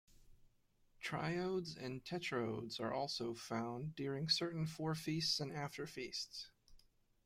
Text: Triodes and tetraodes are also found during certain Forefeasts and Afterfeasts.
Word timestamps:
Triodes 1.03 1.77
and 1.77 2.03
tetraodes 2.03 2.79
are 2.79 2.91
also 2.91 3.35
found 3.35 3.93
during 3.93 4.29
certain 4.29 4.65
Forefeasts 4.65 5.39
and 5.39 5.51
Afterfeasts. 5.51 6.47